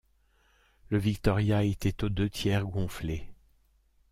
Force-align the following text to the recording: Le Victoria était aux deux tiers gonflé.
Le 0.89 0.97
Victoria 0.97 1.63
était 1.63 2.03
aux 2.03 2.09
deux 2.09 2.27
tiers 2.27 2.65
gonflé. 2.65 3.27